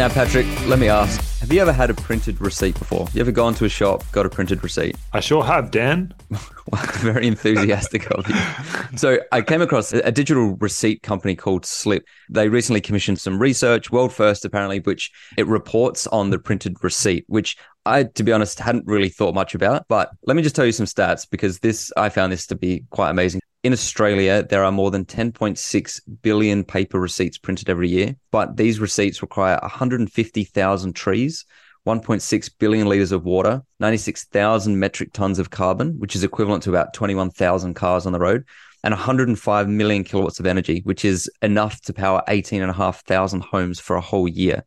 [0.00, 3.06] Now, Patrick, let me ask have you ever had a printed receipt before?
[3.12, 4.96] You ever gone to a shop, got a printed receipt?
[5.12, 6.14] I sure have, Dan.
[7.00, 8.96] Very enthusiastic of you.
[8.96, 12.06] So, I came across a digital receipt company called Slip.
[12.30, 17.26] They recently commissioned some research, world first apparently, which it reports on the printed receipt,
[17.26, 19.84] which I, to be honest, hadn't really thought much about.
[19.86, 22.84] But let me just tell you some stats because this, I found this to be
[22.88, 23.42] quite amazing.
[23.62, 28.80] In Australia, there are more than 10.6 billion paper receipts printed every year, but these
[28.80, 31.44] receipts require 150,000 trees,
[31.86, 36.94] 1.6 billion litres of water, 96,000 metric tons of carbon, which is equivalent to about
[36.94, 38.46] 21,000 cars on the road,
[38.82, 44.00] and 105 million kilowatts of energy, which is enough to power 18,500 homes for a
[44.00, 44.64] whole year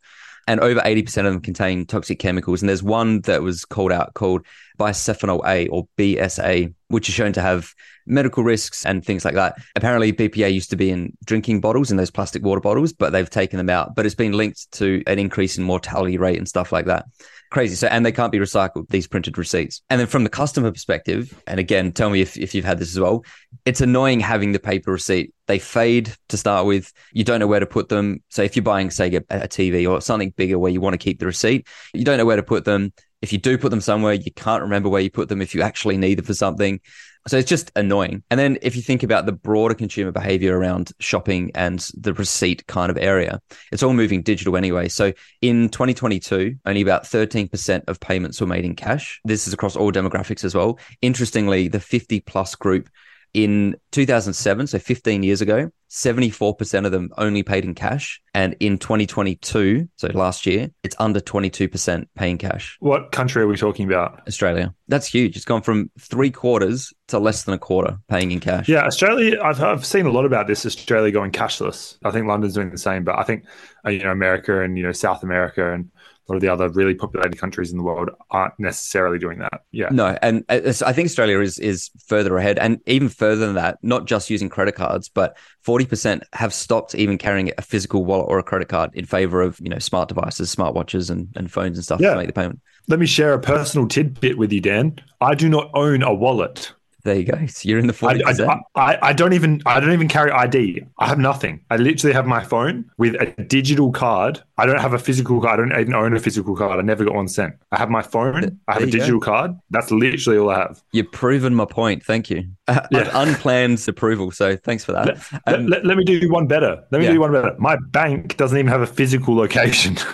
[0.48, 2.62] and over 80% of them contain toxic chemicals.
[2.62, 4.46] And there's one that was called out called
[4.80, 7.74] bisphenol A or BSA, which is shown to have
[8.06, 9.56] medical risks and things like that.
[9.76, 13.30] Apparently, BPA used to be in drinking bottles, in those plastic water bottles, but they've
[13.30, 13.96] taken them out.
[13.96, 17.06] But it's been linked to an increase in mortality rate and stuff like that
[17.54, 17.76] crazy.
[17.76, 19.84] So, and they can't be recycled, these printed receipts.
[19.90, 22.92] And then from the customer perspective, and again, tell me if, if you've had this
[22.92, 23.24] as well,
[23.64, 25.34] it's annoying having the paper receipt.
[25.46, 26.92] They fade to start with.
[27.14, 28.24] You don't know where to put them.
[28.30, 30.98] So if you're buying, say, a, a TV or something bigger where you want to
[30.98, 32.92] keep the receipt, you don't know where to put them.
[33.24, 35.62] If you do put them somewhere, you can't remember where you put them if you
[35.62, 36.82] actually need them for something.
[37.26, 38.22] So it's just annoying.
[38.30, 42.68] And then if you think about the broader consumer behavior around shopping and the receipt
[42.68, 43.40] kind of area,
[43.72, 44.90] it's all moving digital anyway.
[44.90, 49.22] So in 2022, only about 13% of payments were made in cash.
[49.24, 50.78] This is across all demographics as well.
[51.02, 52.90] Interestingly, the 50 plus group
[53.34, 58.22] in 2007, so 15 years ago, 74% of them only paid in cash.
[58.34, 62.78] And in 2022, so last year, it's under 22% paying cash.
[62.80, 64.22] What country are we talking about?
[64.28, 64.74] Australia.
[64.88, 65.36] That's huge.
[65.36, 68.68] It's gone from three quarters to less than a quarter paying in cash.
[68.68, 71.98] Yeah, Australia, I've, I've seen a lot about this, Australia going cashless.
[72.04, 73.46] I think London's doing the same, but I think,
[73.86, 75.92] uh, you know, America and, you know, South America and
[76.28, 79.64] a lot of the other really populated countries in the world aren't necessarily doing that.
[79.72, 79.90] Yeah.
[79.92, 83.78] No, and uh, I think Australia is is further ahead, and even further than that.
[83.82, 88.28] Not just using credit cards, but forty percent have stopped even carrying a physical wallet
[88.30, 91.78] or a credit card in favor of you know smart devices, smartwatches, and, and phones
[91.78, 92.12] and stuff yeah.
[92.12, 92.62] to make the payment.
[92.88, 94.96] Let me share a personal tidbit with you, Dan.
[95.22, 96.74] I do not own a wallet.
[97.04, 97.46] There you go.
[97.48, 98.50] So you're in the forty percent.
[98.76, 100.86] I, I, I, don't even I don't even carry ID.
[101.00, 101.60] I have nothing.
[101.70, 104.42] I literally have my phone with a digital card.
[104.58, 105.60] I don't have a physical card.
[105.60, 106.80] I don't even own a physical card.
[106.80, 107.56] I never got one cent.
[107.74, 108.58] I have my phone.
[108.70, 109.26] I have a digital go.
[109.26, 109.52] card.
[109.70, 110.82] That's literally all I have.
[110.94, 112.04] You've proven my point.
[112.04, 112.46] Thank you.
[112.66, 113.10] Uh, yeah.
[113.14, 114.32] unplanned approval.
[114.32, 115.06] So thanks for that.
[115.46, 116.82] Let, um, let, let, me do one better.
[116.92, 117.12] Let me yeah.
[117.12, 117.54] do one better.
[117.60, 119.98] My bank doesn't even have a physical location.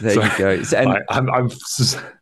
[0.00, 0.50] There so, you go.
[0.76, 1.50] And, I, I'm, I'm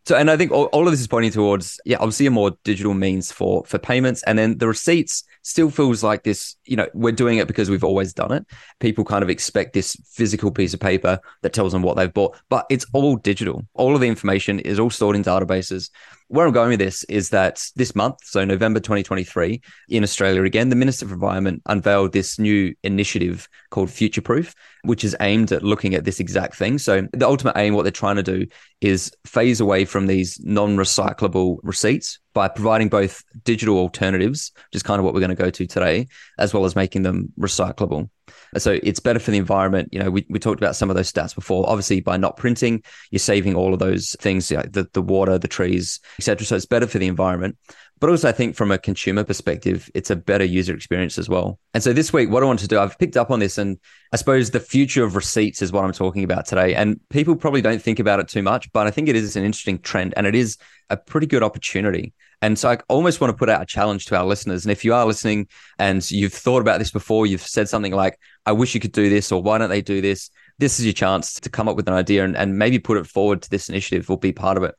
[0.06, 2.52] so, and I think all, all of this is pointing towards, yeah, obviously a more
[2.62, 6.54] digital means for for payments, and then the receipts still feels like this.
[6.64, 8.46] You know, we're doing it because we've always done it.
[8.78, 12.38] People kind of expect this physical piece of paper that tells them what they've bought,
[12.48, 13.66] but it's all digital.
[13.74, 15.90] All of the information is all stored in databases
[16.28, 20.70] where I'm going with this is that this month, so November 2023, in Australia again,
[20.70, 24.52] the Minister for Environment unveiled this new initiative called FutureProof,
[24.82, 26.78] which is aimed at looking at this exact thing.
[26.78, 28.46] So, the ultimate aim, what they're trying to do
[28.80, 34.82] is phase away from these non recyclable receipts by providing both digital alternatives, which is
[34.82, 36.06] kind of what we're going to go to today,
[36.38, 38.10] as well as making them recyclable.
[38.58, 39.88] So it's better for the environment.
[39.92, 41.68] You know, we, we talked about some of those stats before.
[41.68, 45.38] Obviously, by not printing, you're saving all of those things, you know, the, the water,
[45.38, 46.44] the trees, etc.
[46.44, 47.56] So it's better for the environment.
[47.98, 51.58] But also, I think from a consumer perspective, it's a better user experience as well.
[51.72, 53.78] And so this week, what I want to do, I've picked up on this, and
[54.12, 56.74] I suppose the future of receipts is what I'm talking about today.
[56.74, 59.44] And people probably don't think about it too much, but I think it is an
[59.44, 60.58] interesting trend and it is
[60.90, 62.12] a pretty good opportunity.
[62.42, 64.66] And so I almost want to put out a challenge to our listeners.
[64.66, 68.18] And if you are listening and you've thought about this before, you've said something like,
[68.44, 70.30] I wish you could do this, or why don't they do this?
[70.58, 73.06] This is your chance to come up with an idea and, and maybe put it
[73.06, 74.74] forward to this initiative or be part of it.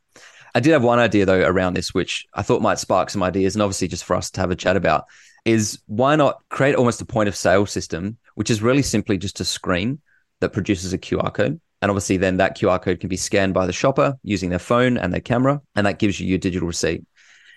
[0.58, 3.54] I did have one idea though around this, which I thought might spark some ideas,
[3.54, 5.04] and obviously just for us to have a chat about
[5.44, 9.38] is why not create almost a point of sale system, which is really simply just
[9.38, 10.00] a screen
[10.40, 11.60] that produces a QR code.
[11.80, 14.98] And obviously, then that QR code can be scanned by the shopper using their phone
[14.98, 17.04] and their camera, and that gives you your digital receipt.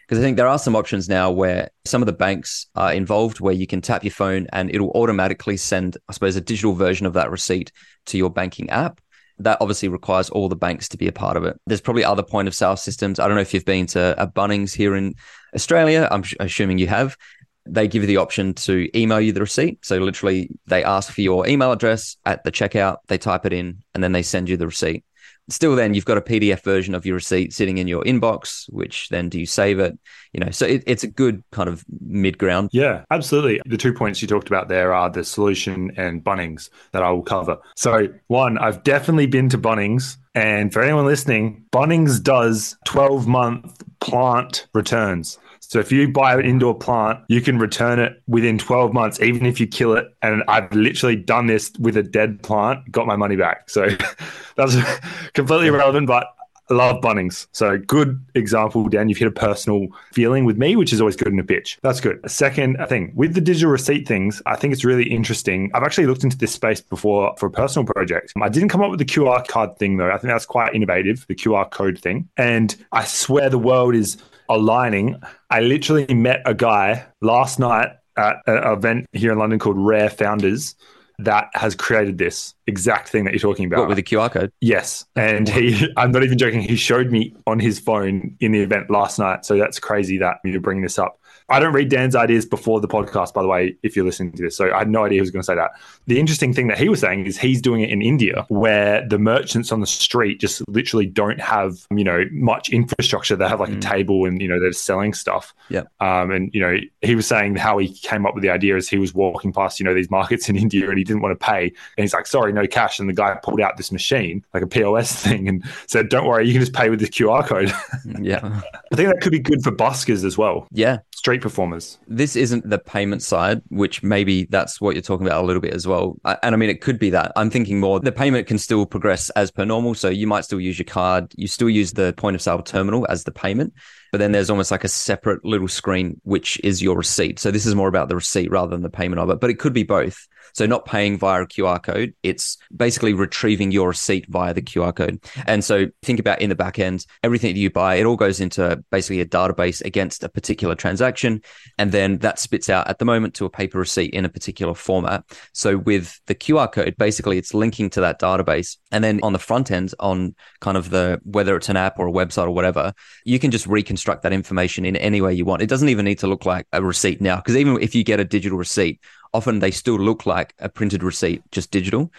[0.08, 3.40] Because I think there are some options now where some of the banks are involved
[3.40, 7.08] where you can tap your phone and it'll automatically send, I suppose, a digital version
[7.08, 7.72] of that receipt
[8.06, 9.02] to your banking app.
[9.44, 11.60] That obviously requires all the banks to be a part of it.
[11.68, 13.20] There's probably other point of sale systems.
[13.20, 15.16] I don't know if you've been to a Bunnings here in
[15.56, 16.08] Australia.
[16.12, 17.18] I'm assuming you have
[17.66, 19.86] they give you the option to email you the receipt.
[19.86, 23.84] So literally, they ask for your email address at the checkout, they type it in,
[23.94, 25.04] and then they send you the receipt.
[25.50, 29.10] Still, then you've got a PDF version of your receipt sitting in your inbox, which
[29.10, 29.98] then do you save it?
[30.34, 32.70] You know, so it, it's a good kind of mid ground.
[32.72, 33.60] Yeah, absolutely.
[33.66, 37.24] The two points you talked about there are the solution and Bunnings that I will
[37.24, 37.58] cover.
[37.76, 40.18] So, one, I've definitely been to Bunnings.
[40.36, 45.38] And for anyone listening, Bunnings does 12 month plant returns.
[45.72, 49.46] So if you buy an indoor plant, you can return it within 12 months, even
[49.46, 50.14] if you kill it.
[50.22, 53.70] And I've literally done this with a dead plant, got my money back.
[53.70, 53.88] So
[54.58, 54.76] that's
[55.34, 56.28] completely irrelevant, but
[56.70, 57.48] I love Bunnings.
[57.54, 59.08] So good example, Dan.
[59.08, 61.80] You've hit a personal feeling with me, which is always good in a pitch.
[61.84, 62.20] That's good.
[62.26, 65.72] A second thing with the digital receipt things, I think it's really interesting.
[65.74, 68.34] I've actually looked into this space before for a personal project.
[68.42, 70.12] I didn't come up with the QR card thing though.
[70.12, 72.28] I think that's quite innovative, the QR code thing.
[72.36, 74.18] And I swear the world is
[74.56, 75.22] aligning.
[75.50, 80.10] I literally met a guy last night at an event here in London called Rare
[80.10, 80.76] Founders
[81.20, 83.80] that has created this exact thing that you're talking about.
[83.80, 84.52] What, with a QR code?
[84.60, 85.06] Yes.
[85.16, 88.90] And he, I'm not even joking, he showed me on his phone in the event
[88.90, 89.46] last night.
[89.46, 91.20] So that's crazy that you bring this up.
[91.52, 94.44] I don't read Dan's ideas before the podcast, by the way, if you're listening to
[94.44, 94.56] this.
[94.56, 95.72] So I had no idea he was going to say that.
[96.08, 99.20] The interesting thing that he was saying is he's doing it in India where the
[99.20, 103.36] merchants on the street just literally don't have, you know, much infrastructure.
[103.36, 103.78] They have like mm.
[103.78, 105.54] a table and, you know, they're selling stuff.
[105.70, 105.84] Yeah.
[106.00, 108.88] Um, and, you know, he was saying how he came up with the idea is
[108.88, 111.46] he was walking past, you know, these markets in India and he didn't want to
[111.46, 111.66] pay.
[111.66, 113.00] And he's like, sorry, no cash.
[113.00, 116.48] And the guy pulled out this machine, like a POS thing, and said, don't worry,
[116.48, 117.74] you can just pay with this QR code.
[118.22, 118.62] yeah.
[118.92, 120.68] I think that could be good for buskers as well.
[120.72, 122.00] Yeah street performers.
[122.08, 125.72] This isn't the payment side, which maybe that's what you're talking about a little bit
[125.72, 126.18] as well.
[126.26, 127.32] And I mean, it could be that.
[127.36, 129.94] I'm thinking more the payment can still progress as per normal.
[129.94, 133.06] So you might still use your card, you still use the point of sale terminal
[133.08, 133.72] as the payment.
[134.12, 137.38] But then there's almost like a separate little screen, which is your receipt.
[137.38, 139.60] So this is more about the receipt rather than the payment of it, but it
[139.60, 140.28] could be both.
[140.54, 144.96] So not paying via a QR code, it's basically retrieving your receipt via the QR
[144.96, 145.20] code.
[145.46, 148.40] And so think about in the back end, everything that you buy, it all goes
[148.40, 151.42] into basically a database against a particular transaction.
[151.78, 154.74] And then that spits out at the moment to a paper receipt in a particular
[154.74, 155.24] format.
[155.54, 158.78] So with the QR code, basically it's linking to that database.
[158.92, 162.08] And then on the front end, on kind of the whether it's an app or
[162.08, 162.94] a website or whatever,
[163.26, 165.62] you can just reconstruct that information in any way you want.
[165.62, 168.20] It doesn't even need to look like a receipt now, because even if you get
[168.20, 169.00] a digital receipt,
[169.34, 172.12] often they still look like a printed receipt, just digital.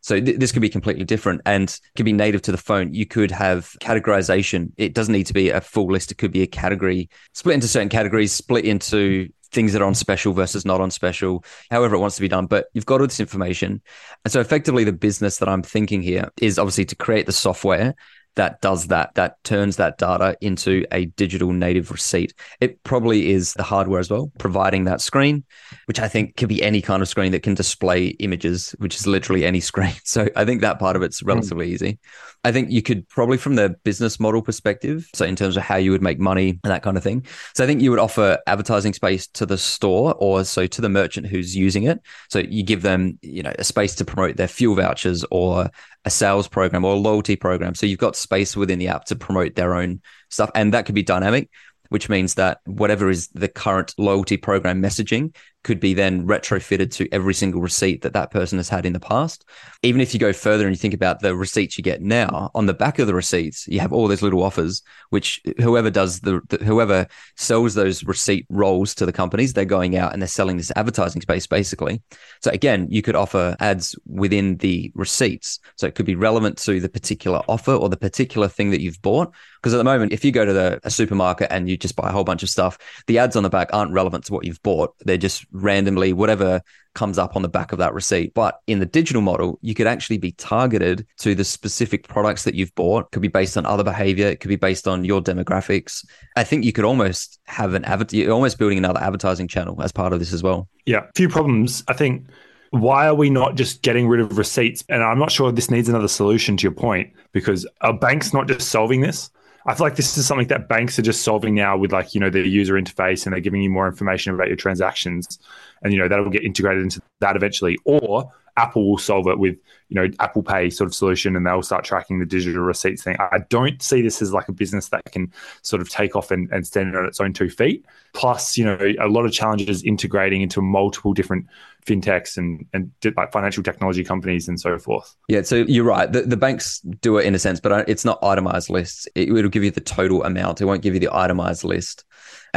[0.00, 2.94] So th- this could be completely different and can be native to the phone.
[2.94, 4.72] You could have categorization.
[4.76, 6.12] It doesn't need to be a full list.
[6.12, 9.94] It could be a category split into certain categories, split into things that are on
[9.94, 12.46] special versus not on special, however it wants to be done.
[12.46, 13.82] But you've got all this information.
[14.24, 17.94] And so effectively the business that I'm thinking here is obviously to create the software
[18.38, 22.32] that does that, that turns that data into a digital native receipt.
[22.60, 25.44] It probably is the hardware as well, providing that screen,
[25.86, 29.06] which I think could be any kind of screen that can display images, which is
[29.08, 29.94] literally any screen.
[30.04, 31.28] So I think that part of it's hmm.
[31.28, 31.72] relatively mm.
[31.72, 31.98] easy.
[32.44, 35.76] I think you could probably from the business model perspective, so in terms of how
[35.76, 37.26] you would make money and that kind of thing.
[37.54, 40.88] So I think you would offer advertising space to the store or so to the
[40.88, 42.00] merchant who's using it.
[42.30, 45.68] So you give them, you know, a space to promote their fuel vouchers or
[46.04, 47.74] a sales program or a loyalty program.
[47.74, 50.00] So you've got space within the app to promote their own
[50.30, 51.50] stuff and that could be dynamic
[51.90, 55.34] which means that whatever is the current loyalty program messaging
[55.64, 59.00] could be then retrofitted to every single receipt that that person has had in the
[59.00, 59.44] past.
[59.82, 62.66] Even if you go further and you think about the receipts you get now, on
[62.66, 66.40] the back of the receipts, you have all those little offers, which whoever does the,
[66.48, 70.56] the whoever sells those receipt rolls to the companies, they're going out and they're selling
[70.56, 72.02] this advertising space basically.
[72.40, 75.58] So again, you could offer ads within the receipts.
[75.76, 79.02] So it could be relevant to the particular offer or the particular thing that you've
[79.02, 79.34] bought.
[79.56, 82.08] Because at the moment, if you go to the, a supermarket and you just buy
[82.08, 84.62] a whole bunch of stuff, the ads on the back aren't relevant to what you've
[84.62, 84.94] bought.
[85.00, 86.60] They're just randomly whatever
[86.94, 88.34] comes up on the back of that receipt.
[88.34, 92.54] But in the digital model, you could actually be targeted to the specific products that
[92.54, 93.06] you've bought.
[93.06, 94.26] It could be based on other behavior.
[94.26, 96.04] It could be based on your demographics.
[96.36, 99.92] I think you could almost have an avatar, you're almost building another advertising channel as
[99.92, 100.68] part of this as well.
[100.86, 101.04] Yeah.
[101.04, 101.84] A few problems.
[101.88, 102.26] I think
[102.70, 104.84] why are we not just getting rid of receipts?
[104.88, 108.48] And I'm not sure this needs another solution to your point because are banks not
[108.48, 109.30] just solving this?
[109.68, 112.20] I feel like this is something that banks are just solving now with like, you
[112.20, 115.38] know, the user interface and they're giving you more information about your transactions.
[115.82, 117.76] And, you know, that'll get integrated into that eventually.
[117.84, 119.56] Or Apple will solve it with,
[119.88, 123.16] you know, Apple Pay sort of solution and they'll start tracking the digital receipts thing.
[123.18, 126.50] I don't see this as like a business that can sort of take off and,
[126.50, 127.86] and stand on its own two feet.
[128.14, 131.46] Plus, you know, a lot of challenges integrating into multiple different
[131.86, 135.14] fintechs and and like financial technology companies and so forth.
[135.28, 136.10] Yeah, so you're right.
[136.10, 139.06] The, the banks do it in a sense, but it's not itemized lists.
[139.14, 140.60] It, will give you the total amount.
[140.60, 142.04] It won't give you the itemized list.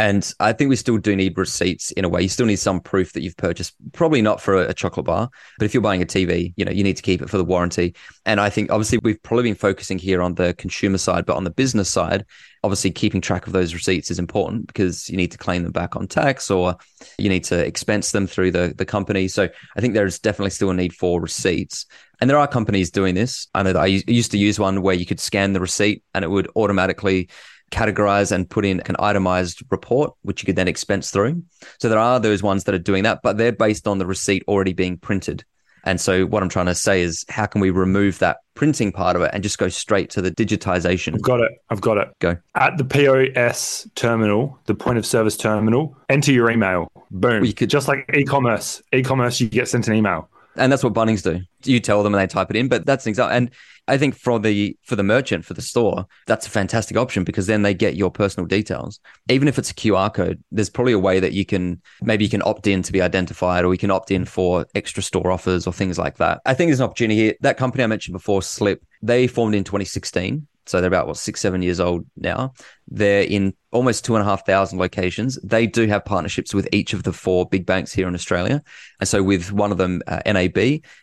[0.01, 2.24] And I think we still do need receipts in a way.
[2.24, 5.29] You still need some proof that you've purchased, probably not for a, a, chocolate bar,
[5.60, 7.46] but if you're buying a TV, you know, you need to keep it for the
[7.46, 7.93] warranty.
[8.25, 11.43] And I think obviously we've probably been focusing here on the consumer side, but on
[11.43, 12.25] the business side,
[12.63, 15.96] obviously keeping track of those receipts is important because you need to claim them back
[15.96, 16.77] on tax or
[17.20, 19.27] you need to expense them through the, the company.
[19.27, 21.86] So I think there's definitely still a need for receipts.
[22.20, 23.48] And there are companies doing this.
[23.53, 26.25] I know that I used to use one where you could scan the receipt and
[26.25, 27.29] it would automatically
[27.72, 31.42] categorize and put in an itemized report, which you could then expense through.
[31.80, 34.44] So there are those ones that are doing that, but they're based on the receipt
[34.48, 35.44] already being printed.
[35.84, 39.16] And so what I'm trying to say is how can we remove that printing part
[39.16, 41.16] of it and just go straight to the digitization?
[41.16, 41.51] I've got it.
[41.70, 42.10] I've got it.
[42.20, 42.38] Go.
[42.56, 46.92] At the POS terminal, the point of service terminal, enter your email.
[47.10, 47.44] Boom.
[47.44, 48.84] You could just like e-commerce.
[48.94, 50.30] E-commerce, you get sent an email.
[50.55, 51.41] And that's what Bunnings do.
[51.63, 53.36] You tell them and they type it in, but that's an example.
[53.36, 53.51] And
[53.88, 57.48] I think for the for the merchant for the store, that's a fantastic option because
[57.48, 59.00] then they get your personal details.
[59.29, 62.29] Even if it's a QR code, there's probably a way that you can maybe you
[62.29, 65.65] can opt in to be identified, or we can opt in for extra store offers
[65.67, 66.41] or things like that.
[66.46, 67.36] I think there's an opportunity here.
[67.41, 70.48] That company I mentioned before, Slip, they formed in 2016.
[70.67, 72.53] So they're about what six, seven years old now.
[72.88, 75.40] They're in almost two and a half thousand locations.
[75.44, 78.62] They do have partnerships with each of the four big banks here in Australia.
[79.00, 80.58] And so with one of them, uh, NAB,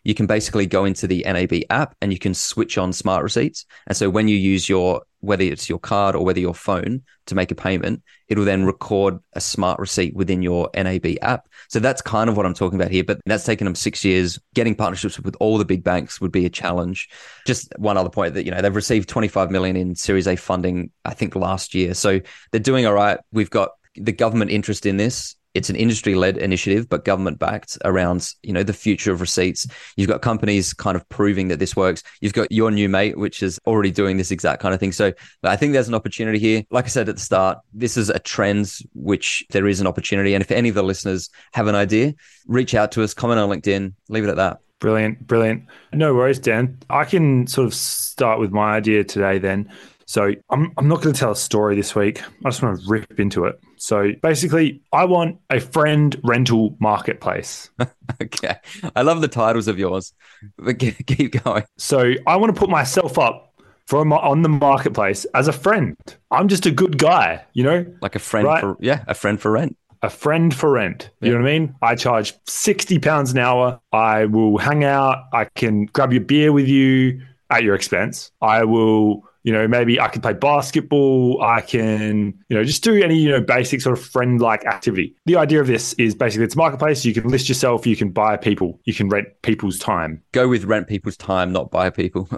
[0.04, 3.64] you can basically go into the NAB app and you can switch on smart receipts.
[3.86, 7.34] And so when you use your whether it's your card or whether your phone to
[7.34, 11.48] make a payment, it'll then record a smart receipt within your NAB app.
[11.68, 13.04] So that's kind of what I'm talking about here.
[13.04, 14.38] But that's taken them six years.
[14.54, 17.08] Getting partnerships with all the big banks would be a challenge.
[17.46, 20.90] Just one other point that, you know, they've received 25 million in Series A funding,
[21.04, 21.94] I think last year.
[21.94, 22.20] So
[22.50, 23.18] they're doing all right.
[23.32, 27.78] We've got the government interest in this it's an industry led initiative, but government backed
[27.84, 29.66] around, you know, the future of receipts.
[29.96, 32.02] You've got companies kind of proving that this works.
[32.20, 34.92] You've got your new mate, which is already doing this exact kind of thing.
[34.92, 36.62] So I think there's an opportunity here.
[36.70, 40.34] Like I said at the start, this is a trend which there is an opportunity.
[40.34, 42.14] And if any of the listeners have an idea,
[42.46, 44.58] reach out to us, comment on LinkedIn, leave it at that.
[44.80, 45.64] Brilliant, brilliant.
[45.92, 46.78] No worries, Dan.
[46.88, 49.72] I can sort of start with my idea today then.
[50.08, 52.22] So I'm, I'm not going to tell a story this week.
[52.22, 53.60] I just want to rip into it.
[53.76, 57.68] So basically, I want a friend rental marketplace.
[58.22, 58.56] okay.
[58.96, 60.14] I love the titles of yours,
[60.56, 61.64] but keep going.
[61.76, 65.94] So I want to put myself up for my, on the marketplace as a friend.
[66.30, 67.84] I'm just a good guy, you know?
[68.00, 68.60] Like a friend right?
[68.62, 71.10] for, yeah, a friend for rent a friend for rent.
[71.20, 71.38] You yeah.
[71.38, 71.74] know what I mean?
[71.82, 73.80] I charge 60 pounds an hour.
[73.92, 75.24] I will hang out.
[75.32, 78.30] I can grab your beer with you at your expense.
[78.40, 81.42] I will you know, maybe I can play basketball.
[81.42, 85.16] I can, you know, just do any, you know, basic sort of friend like activity.
[85.24, 87.02] The idea of this is basically it's a marketplace.
[87.06, 90.22] You can list yourself, you can buy people, you can rent people's time.
[90.32, 92.28] Go with rent people's time, not buy people.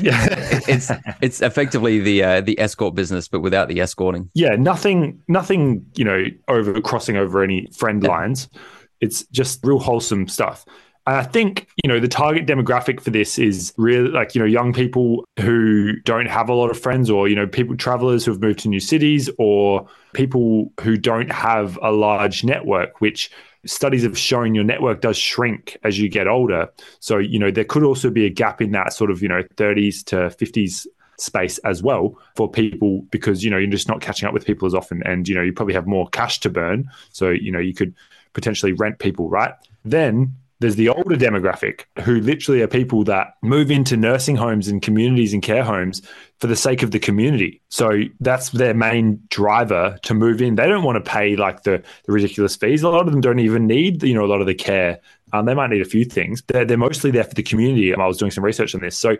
[0.00, 0.26] yeah.
[0.66, 0.90] it's
[1.22, 4.28] it's effectively the uh, the escort business, but without the escorting.
[4.34, 8.10] Yeah, nothing, nothing, you know, over crossing over any friend yeah.
[8.10, 8.48] lines.
[9.00, 10.64] It's just real wholesome stuff.
[11.06, 14.72] I think, you know, the target demographic for this is really like, you know, young
[14.72, 18.40] people who don't have a lot of friends or, you know, people, travelers who have
[18.40, 23.30] moved to new cities or people who don't have a large network, which
[23.66, 26.70] studies have shown your network does shrink as you get older.
[27.00, 29.42] So, you know, there could also be a gap in that sort of, you know,
[29.56, 30.86] 30s to 50s
[31.18, 34.66] space as well for people because, you know, you're just not catching up with people
[34.66, 36.90] as often and, you know, you probably have more cash to burn.
[37.12, 37.94] So, you know, you could
[38.32, 39.52] potentially rent people, right?
[39.84, 44.80] Then there's the older demographic who literally are people that move into nursing homes and
[44.82, 46.00] communities and care homes
[46.40, 47.60] for the sake of the community.
[47.68, 50.54] So that's their main driver to move in.
[50.54, 52.82] They don't want to pay like the, the ridiculous fees.
[52.82, 55.00] A lot of them don't even need, you know, a lot of the care.
[55.32, 56.42] Um, they might need a few things.
[56.46, 57.94] They're, they're mostly there for the community.
[57.94, 58.96] I was doing some research on this.
[58.96, 59.16] So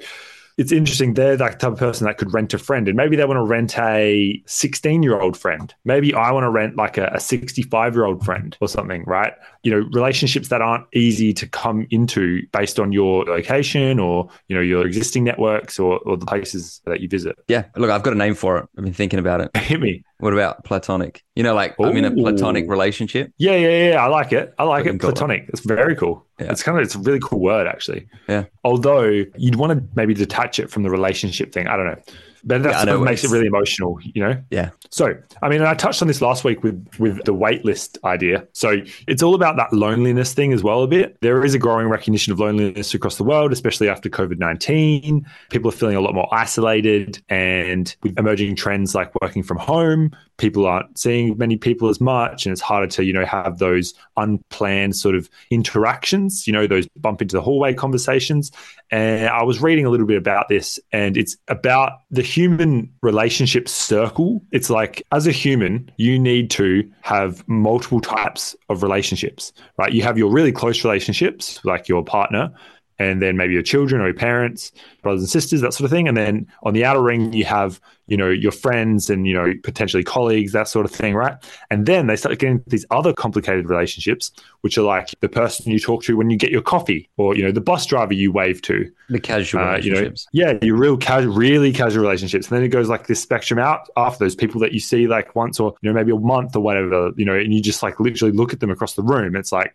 [0.57, 1.15] it's interesting.
[1.15, 3.45] They're that type of person that could rent a friend, and maybe they want to
[3.45, 5.75] rent a 16 year old friend.
[5.85, 9.33] Maybe I want to rent like a 65 year old friend or something, right?
[9.63, 14.57] You know, relationships that aren't easy to come into based on your location or you
[14.57, 17.37] know your existing networks or, or the places that you visit.
[17.49, 18.69] Yeah, look, I've got a name for it.
[18.79, 19.57] I've been thinking about it.
[19.57, 20.05] Hit me.
[20.25, 21.23] What about platonic?
[21.37, 21.85] You know, like Ooh.
[21.85, 23.31] I'm in a platonic relationship.
[23.37, 24.03] Yeah, yeah, yeah.
[24.03, 24.55] I like it.
[24.59, 24.99] I like it.
[24.99, 25.45] Platonic.
[25.49, 26.25] It's very cool.
[26.41, 26.51] Yeah.
[26.51, 28.09] It's kind of it's a really cool word actually.
[28.27, 28.45] Yeah.
[28.65, 31.67] Although you'd want to maybe detach it from the relationship thing.
[31.67, 32.01] I don't know.
[32.47, 34.43] But that's yeah, what makes it really emotional, you know?
[34.51, 34.71] Yeah.
[34.91, 38.47] So, I mean, I touched on this last week with with the waitlist idea.
[38.53, 41.17] So it's all about that loneliness thing as well a bit.
[41.21, 45.25] There is a growing recognition of loneliness across the world, especially after COVID-19.
[45.51, 50.11] People are feeling a lot more isolated and with emerging trends like working from home,
[50.37, 53.95] people aren't seeing many people as much and it's harder to, you know, have those
[54.17, 58.51] unplanned sort of interactions, you know, those bump into the hallway conversations.
[58.91, 63.69] And I was reading a little bit about this and it's about the human relationship
[63.69, 64.43] circle.
[64.51, 69.93] It's like as a human, you need to have multiple types of relationships, right?
[69.93, 72.53] You have your really close relationships, like your partner,
[72.99, 74.71] and then maybe your children or your parents,
[75.03, 76.07] brothers and sisters, that sort of thing.
[76.07, 79.53] And then on the outer ring, you have, you know, your friends and, you know,
[79.65, 81.35] potentially colleagues, that sort of thing, right?
[81.71, 85.81] And then they start getting these other complicated relationships, which are like the person you
[85.81, 88.63] talk to when you get your coffee or, you know, the bus driver you wave
[88.63, 88.91] to.
[89.09, 90.29] The casual uh, relationships.
[90.33, 92.49] You know, yeah, your real casual, really casual relationships.
[92.49, 95.35] And then it goes like this spectrum out after those people that you see like
[95.35, 97.99] once or, you know, maybe a month or whatever, you know, and you just like
[97.99, 99.35] literally look at them across the room.
[99.35, 99.75] It's like,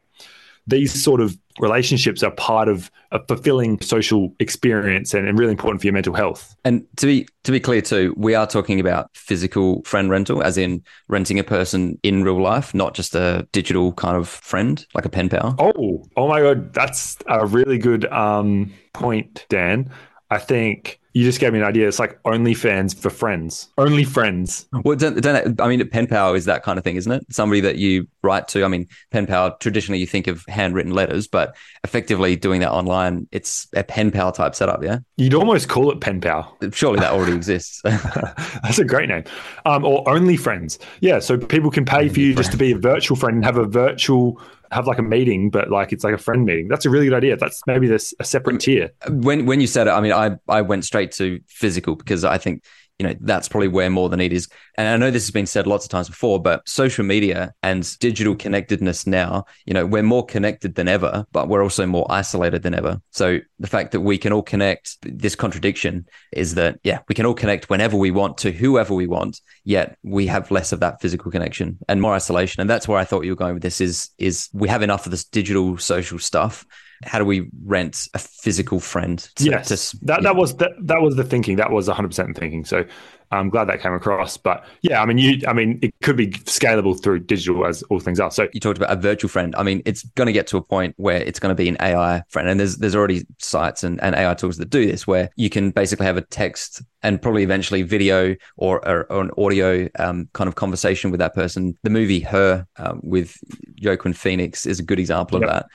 [0.67, 5.81] these sort of relationships are part of a fulfilling social experience and, and, really important
[5.81, 6.55] for your mental health.
[6.63, 10.57] And to be to be clear too, we are talking about physical friend rental, as
[10.57, 15.05] in renting a person in real life, not just a digital kind of friend like
[15.05, 15.55] a pen pal.
[15.59, 19.91] Oh, oh my god, that's a really good um, point, Dan.
[20.31, 21.85] I think you just gave me an idea.
[21.85, 23.67] It's like OnlyFans for friends.
[23.77, 24.67] Only friends.
[24.71, 27.25] Well, don't, don't, I mean, pen pal is that kind of thing, isn't it?
[27.29, 28.63] Somebody that you write to.
[28.63, 33.27] I mean, pen pal, traditionally you think of handwritten letters, but effectively doing that online,
[33.33, 34.99] it's a pen pal type setup, yeah?
[35.17, 36.57] You'd almost call it pen pal.
[36.71, 37.81] Surely that already exists.
[37.83, 39.25] That's a great name.
[39.65, 40.79] Um, or Only Friends.
[41.01, 41.19] Yeah.
[41.19, 43.65] So people can pay for you just to be a virtual friend and have a
[43.65, 46.67] virtual have like a meeting, but like it's like a friend meeting.
[46.67, 47.37] That's a really good idea.
[47.37, 48.91] That's maybe this a separate tier.
[49.09, 52.37] When when you said it, I mean, I I went straight to physical because I
[52.37, 52.63] think
[52.99, 54.47] you know that's probably where more the need is.
[54.77, 57.97] And i know this has been said lots of times before but social media and
[57.99, 62.61] digital connectedness now you know we're more connected than ever but we're also more isolated
[62.61, 63.01] than ever.
[63.11, 67.25] So the fact that we can all connect this contradiction is that yeah we can
[67.25, 71.01] all connect whenever we want to whoever we want yet we have less of that
[71.01, 72.61] physical connection and more isolation.
[72.61, 75.05] And that's where i thought you were going with this is is we have enough
[75.05, 76.65] of this digital social stuff
[77.03, 79.19] how do we rent a physical friend?
[79.35, 81.57] To, yes, to, that, that was that, that was the thinking.
[81.57, 82.65] That was 100 percent thinking.
[82.65, 82.85] So
[83.31, 84.37] I'm glad that came across.
[84.37, 87.99] But yeah, I mean, you, I mean, it could be scalable through digital as all
[87.99, 88.31] things are.
[88.31, 89.55] So you talked about a virtual friend.
[89.55, 91.77] I mean, it's going to get to a point where it's going to be an
[91.79, 95.29] AI friend, and there's there's already sites and, and AI tools that do this, where
[95.35, 99.87] you can basically have a text and probably eventually video or, or, or an audio
[99.99, 101.77] um, kind of conversation with that person.
[101.83, 103.37] The movie Her um, with
[103.81, 105.49] Joaquin Phoenix is a good example yep.
[105.49, 105.65] of that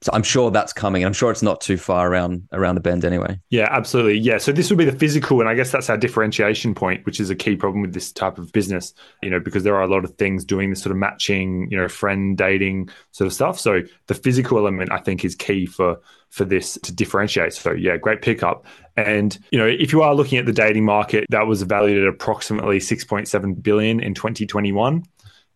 [0.00, 1.02] so I'm sure that's coming.
[1.02, 3.38] and I'm sure it's not too far around around the bend anyway.
[3.50, 4.18] Yeah, absolutely.
[4.18, 4.38] Yeah.
[4.38, 7.30] So this would be the physical, and I guess that's our differentiation point, which is
[7.30, 8.94] a key problem with this type of business.
[9.22, 11.76] You know, because there are a lot of things doing this sort of matching, you
[11.76, 13.58] know, friend dating sort of stuff.
[13.58, 15.98] So the physical element, I think, is key for
[16.30, 17.54] for this to differentiate.
[17.54, 18.66] So yeah, great pickup.
[18.96, 22.08] And you know, if you are looking at the dating market, that was valued at
[22.08, 25.04] approximately 6.7 billion in 2021.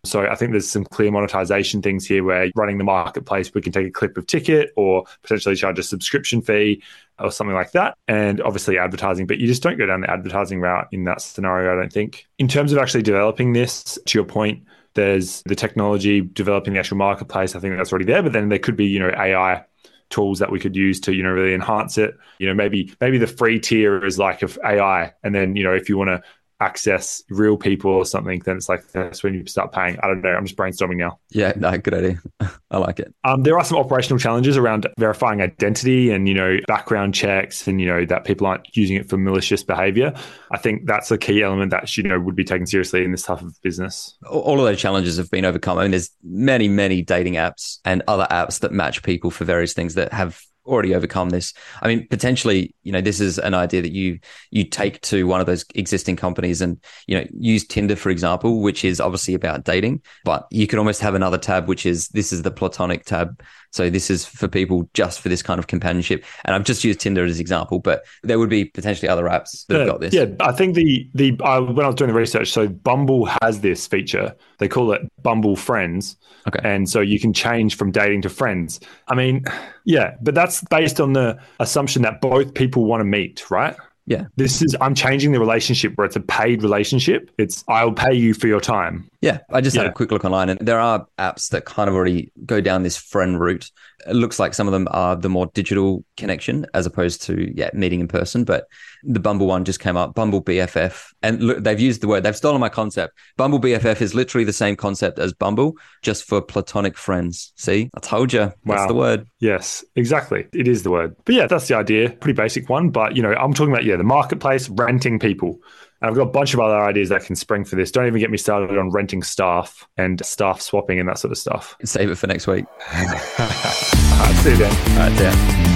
[0.05, 3.73] So I think there's some clear monetization things here where running the marketplace, we can
[3.73, 6.83] take a clip of ticket or potentially charge a subscription fee
[7.21, 7.97] or something like that.
[8.09, 11.73] And obviously advertising, but you just don't go down the advertising route in that scenario,
[11.73, 12.27] I don't think.
[12.39, 16.97] In terms of actually developing this, to your point, there's the technology developing the actual
[16.97, 17.55] marketplace.
[17.55, 19.65] I think that's already there, but then there could be, you know, AI
[20.11, 23.17] tools that we could use to you know really enhance it you know maybe maybe
[23.17, 26.23] the free tier is like of ai and then you know if you want to
[26.63, 29.99] access real people or something, then it's like that's when you start paying.
[30.03, 30.31] I don't know.
[30.31, 31.19] I'm just brainstorming now.
[31.31, 32.23] Yeah, no, good idea.
[32.71, 33.13] I like it.
[33.25, 37.81] Um, there are some operational challenges around verifying identity and you know background checks and
[37.81, 40.15] you know that people aren't using it for malicious behavior.
[40.53, 43.25] I think that's a key element that you know would be taken seriously in this
[43.25, 44.17] type of business.
[44.31, 45.79] All of those challenges have been overcome.
[45.79, 49.73] I mean, there's many, many dating apps and other apps that match people for various
[49.73, 51.53] things that have already overcome this.
[51.81, 54.19] I mean, potentially, you know, this is an idea that you
[54.51, 58.63] you take to one of those existing companies and you know use Tinder for example,
[58.63, 62.33] which is obviously about dating, but you could almost have another tab which is this
[62.33, 66.25] is the platonic tab so this is for people just for this kind of companionship.
[66.45, 69.67] And I've just used Tinder as an example, but there would be potentially other apps
[69.67, 70.15] that yeah, have got this.
[70.15, 73.61] Yeah, I think the the uh, when I was doing the research, so Bumble has
[73.61, 74.35] this feature.
[74.59, 76.17] They call it Bumble Friends.
[76.47, 76.61] Okay.
[76.63, 78.81] And so you can change from dating to friends.
[79.09, 79.45] I mean,
[79.85, 83.77] yeah, but that's based on the assumption that both people want to meet, right?
[84.07, 84.27] Yeah.
[84.37, 87.31] This is, I'm changing the relationship where it's a paid relationship.
[87.39, 89.09] It's, I'll pay you for your time.
[89.23, 89.39] Yeah.
[89.51, 89.83] I just yeah.
[89.83, 92.83] had a quick look online and there are apps that kind of already go down
[92.83, 93.71] this friend route.
[94.07, 97.71] It looks like some of them are the more digital connection as opposed to, yeah,
[97.73, 98.43] meeting in person.
[98.43, 98.67] But
[99.05, 101.13] the Bumble one just came up, Bumble BFF.
[101.23, 103.17] And look, they've used the word, they've stolen my concept.
[103.37, 107.53] Bumble BFF is literally the same concept as Bumble, just for platonic friends.
[107.57, 108.41] See, I told you.
[108.41, 108.53] Wow.
[108.65, 109.29] That's the word.
[109.39, 110.49] Yes, exactly.
[110.53, 111.15] It is the word.
[111.25, 112.11] But yeah, that's the idea.
[112.11, 112.91] Pretty basic one.
[112.91, 115.61] But, you know, I'm talking about, yeah, the marketplace, renting people.
[116.03, 117.93] And I've got a bunch of other ideas that can spring for this.
[117.93, 121.39] Don't even get me started on renting staff and staff swapping and that sort of
[121.39, 121.77] stuff.
[121.85, 122.65] Save it for next week.
[122.93, 124.99] All right, see you then.
[124.99, 125.72] All right, see ya.